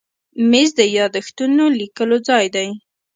[0.49, 2.67] مېز د یاداښتونو لیکلو ځای دی.